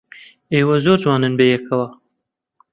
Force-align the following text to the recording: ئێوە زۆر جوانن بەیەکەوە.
ئێوە 0.53 0.75
زۆر 0.85 0.97
جوانن 1.03 1.33
بەیەکەوە. 1.39 1.87